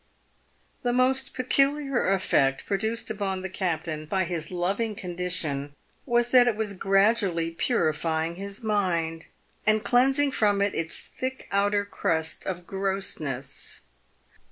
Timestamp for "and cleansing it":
9.63-10.33